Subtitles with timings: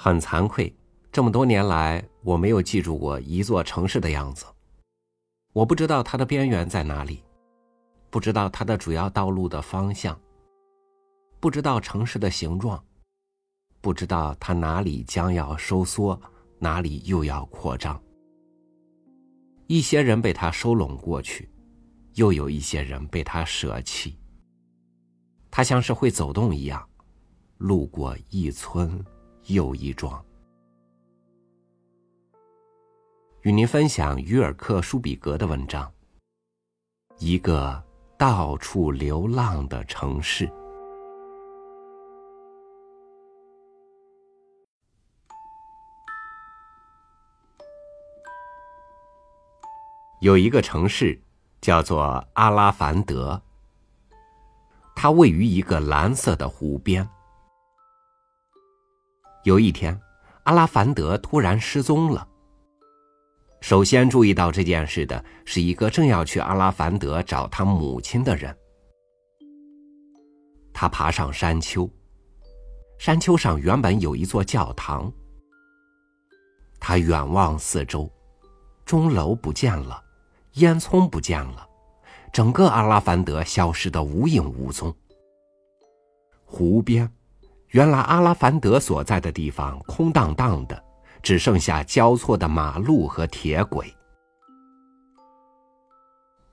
[0.00, 0.72] 很惭愧，
[1.10, 4.46] 这么多年来，我没有记住过一座城市的样子。
[5.52, 7.20] 我不知道它的边缘在哪里，
[8.08, 10.16] 不知道它的主要道路的方向，
[11.40, 12.80] 不知道城市的形状，
[13.80, 16.18] 不知道它哪里将要收缩，
[16.60, 18.00] 哪里又要扩张。
[19.66, 21.50] 一些人被它收拢过去，
[22.14, 24.16] 又有一些人被它舍弃。
[25.50, 26.88] 它像是会走动一样，
[27.56, 29.04] 路过一村。
[29.46, 30.24] 又一桩。
[33.42, 35.86] 与您分享于尔克·舒比格的文章
[37.18, 37.82] 《一个
[38.18, 40.46] 到处流浪的城市》。
[50.20, 51.18] 有一个城市
[51.60, 53.40] 叫做阿拉凡德，
[54.96, 57.08] 它位于一个蓝色的湖边。
[59.48, 59.98] 有一天，
[60.42, 62.28] 阿拉凡德突然失踪了。
[63.62, 68.54] 首先注意到这件事的是一个正要去阿拉凡德找他母亲的人。
[70.70, 71.88] 他爬上山丘，
[72.98, 75.10] 山丘上原本有一座教堂。
[76.78, 78.06] 他远望四周，
[78.84, 80.04] 钟楼不见了，
[80.56, 81.66] 烟囱不见了，
[82.34, 84.94] 整个阿拉凡德消失的无影无踪。
[86.44, 87.10] 湖边。
[87.70, 90.82] 原来阿拉凡德所在的地方空荡荡的，
[91.22, 93.94] 只剩下交错的马路和铁轨。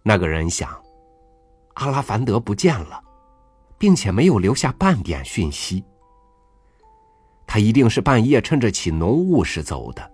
[0.03, 0.77] 那个人想，
[1.75, 3.01] 阿拉凡德不见了，
[3.77, 5.83] 并且没有留下半点讯息。
[7.47, 10.11] 他一定是半夜趁着起浓雾时走的。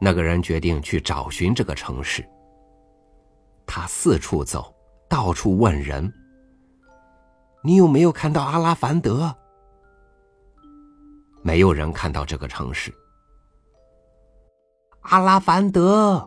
[0.00, 2.26] 那个人决定去找寻这个城市。
[3.66, 4.74] 他四处走，
[5.06, 6.10] 到处问人。
[7.62, 9.34] 你有没有看到阿拉凡德？
[11.42, 12.94] 没有人看到这个城市。
[15.02, 16.26] 阿拉凡德，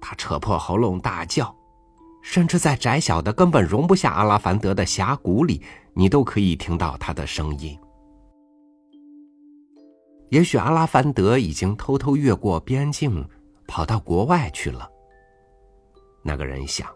[0.00, 1.54] 他扯破喉咙大叫，
[2.22, 5.62] 甚至在窄小的、根本容不下阿拉凡德的峡谷里，
[5.94, 7.78] 你都可以听到他的声音。
[10.28, 13.26] 也许阿拉凡德已经偷偷越过边境，
[13.66, 14.86] 跑到国外去了。
[16.22, 16.86] 那个人想。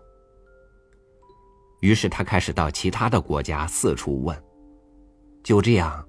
[1.81, 4.45] 于是他开始到其他的国家四处问，
[5.43, 6.05] 就这样，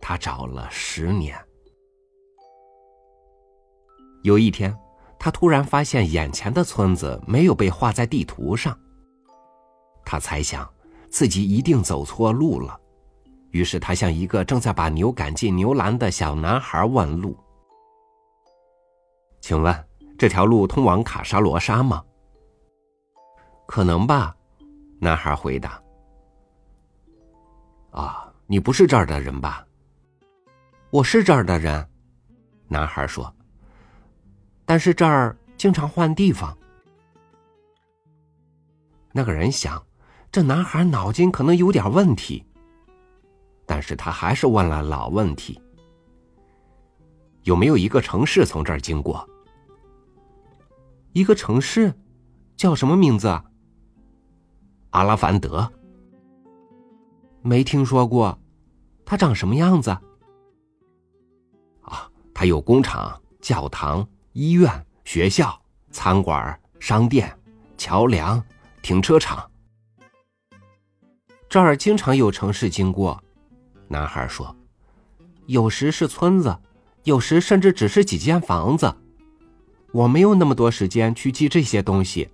[0.00, 1.38] 他找了十年。
[4.22, 4.76] 有一天，
[5.18, 8.76] 他突然发现眼前的村子没有被画在地图上。
[10.04, 10.68] 他猜想
[11.10, 12.78] 自己一定走错路了，
[13.50, 17.36] 于是他向一个正在把牛赶进牛栏的小男孩问路
[19.40, 19.88] ：“请问
[20.18, 22.02] 这条路通往卡沙罗沙吗
[23.68, 24.34] ？”“可能吧。”
[25.02, 25.82] 男孩回答
[27.90, 29.66] ：“啊，你不是这儿的人吧
[30.92, 31.88] ？”“我是这儿的人。”
[32.68, 33.34] 男孩说。
[34.66, 36.54] “但是这儿经常换地方。”
[39.10, 39.82] 那个人想，
[40.30, 42.44] 这男孩脑筋可能有点问题。
[43.64, 45.58] 但是他还是问了老问题
[47.44, 49.26] ：“有没有一个城市从这儿经过
[51.14, 51.90] ？”“一个城市，
[52.54, 53.46] 叫什么名字？”啊？
[54.90, 55.70] 阿拉凡德，
[57.42, 58.36] 没听说过，
[59.04, 59.90] 他长什么样子？
[61.82, 65.56] 啊，他有工厂、教堂、医院、学校、
[65.92, 67.32] 餐馆、商店、
[67.76, 68.42] 桥梁、
[68.82, 69.48] 停车场。
[71.48, 73.22] 这儿经常有城市经过，
[73.86, 74.54] 男孩说，
[75.46, 76.56] 有时是村子，
[77.04, 78.92] 有时甚至只是几间房子。
[79.92, 82.28] 我没有那么多时间去记这些东西。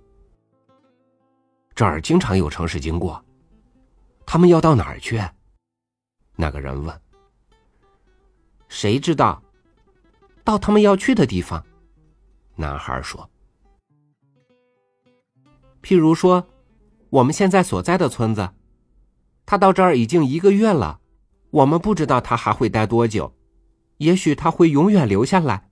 [1.77, 3.23] 这儿经常有城市经过，
[4.25, 5.21] 他们要到哪儿去？
[6.35, 7.01] 那个人问。
[8.67, 9.39] 谁知道？
[10.43, 11.63] 到他们要去的地方。
[12.55, 13.29] 男孩说。
[15.83, 16.47] 譬如说，
[17.11, 18.49] 我们现在所在的村子，
[19.45, 20.99] 他到这儿已经一个月了，
[21.51, 23.31] 我们不知道他还会待多久。
[23.97, 25.69] 也许他会永远留下来，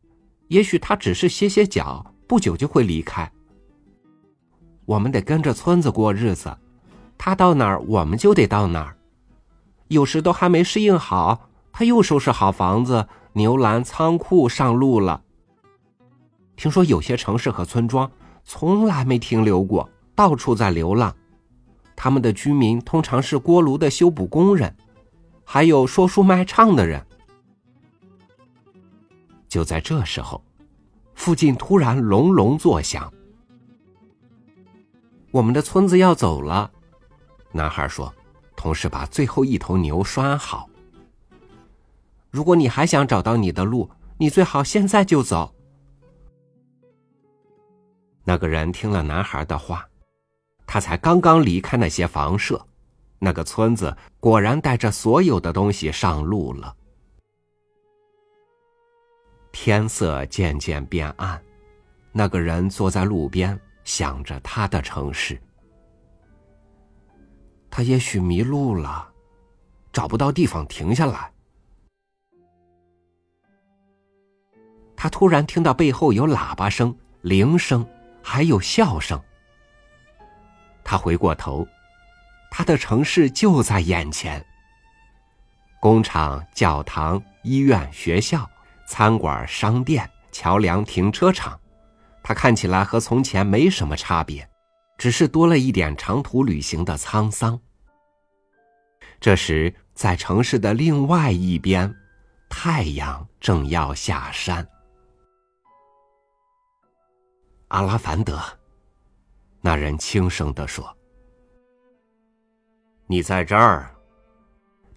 [0.50, 3.32] 也许他只是歇歇脚，不久就会离开。
[4.86, 6.56] 我们得跟着村子过日子，
[7.18, 8.96] 他到哪儿我们就得到哪儿。
[9.88, 15.22] 有时都还没适应好，他又收拾好房子、牛栏、仓库上路了。
[16.56, 18.10] 听说有些城市和村庄
[18.44, 21.14] 从来没停留过，到处在流浪。
[21.96, 24.76] 他们的居民通常是锅炉的修补工人，
[25.44, 27.06] 还有说书卖唱的人。
[29.48, 30.44] 就在这时候，
[31.14, 33.12] 附近突然隆隆作响。
[35.36, 36.72] 我们的村子要走了，
[37.52, 38.14] 男孩说，
[38.56, 40.70] 同时把最后一头牛拴好。
[42.32, 45.54] 如果你还想找到你的路，你最好现在就走。”
[48.24, 49.86] 那个人听了男孩的话，
[50.66, 52.66] 他才刚刚离开那些房舍，
[53.20, 56.74] 那个村子果然带着所有的东西上路了。
[59.52, 61.44] 天色渐渐变暗，
[62.14, 65.42] 那个人坐在路边，想着他的城市。
[67.72, 69.10] 他也许迷路了，
[69.94, 71.32] 找不到地方停下来。
[74.98, 77.88] 他突然听到背后有喇叭声、铃声。
[78.28, 79.22] 还有笑声。
[80.84, 81.64] 他回过头，
[82.50, 84.44] 他的城市就在眼前。
[85.80, 88.50] 工厂、教堂、医院、学校、
[88.88, 91.60] 餐馆、商店、桥梁、停车场，
[92.28, 94.50] 他看起来和从前没什么差别，
[94.98, 97.62] 只是多了一点长途旅行的沧桑。
[99.20, 101.96] 这时，在城市的另外一边，
[102.50, 104.68] 太阳正要下山。
[107.68, 108.42] 阿拉凡德，
[109.62, 110.98] 那人轻声的说
[113.06, 113.96] ：“你在这儿。”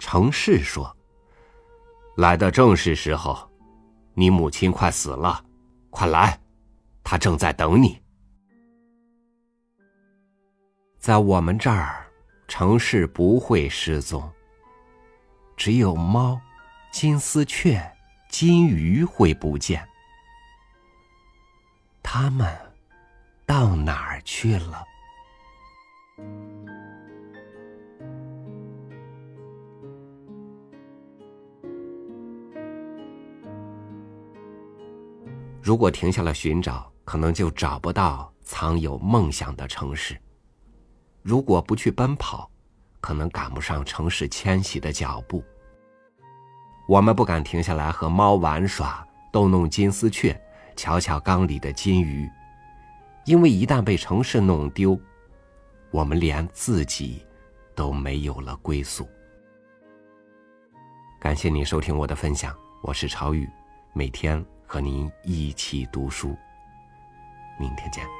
[0.00, 0.96] 城市说
[2.16, 3.50] ：“来的正是时候，
[4.14, 5.44] 你母亲快死了，
[5.90, 6.40] 快来，
[7.10, 7.98] 他正在等你。”
[11.00, 12.06] 在我们这儿，
[12.48, 14.30] 城市不会失踪，
[15.56, 16.38] 只有猫、
[16.92, 17.80] 金丝雀、
[18.28, 19.88] 金鱼会不见。
[22.02, 22.54] 他们
[23.46, 24.84] 到哪儿去了？
[35.62, 40.14] 如果停下了寻找，可能就找不到藏有梦想的城市；
[41.22, 42.50] 如果不去奔跑，
[43.00, 45.42] 可能赶不上城市迁徙的脚步。
[46.86, 50.38] 我们不敢停下来和猫玩耍，逗弄金丝雀。
[50.76, 52.30] 瞧瞧缸里的金鱼，
[53.24, 55.00] 因为一旦被城市弄丢，
[55.90, 57.26] 我们连自己
[57.74, 59.08] 都没有了归宿。
[61.18, 63.48] 感谢您收听我的分享，我是朝雨，
[63.94, 66.36] 每天和您一起读书。
[67.58, 68.17] 明天见。